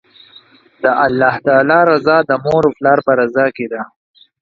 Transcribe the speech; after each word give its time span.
د 0.81 0.85
الله 1.05 1.35
تعالی 1.47 1.79
رضا، 1.91 2.17
د 2.29 2.31
مور 2.45 2.63
او 2.69 2.73
پلار 2.77 2.99
په 3.07 3.11
رضا 3.21 3.45
کی 3.55 3.65
ده 3.71 3.81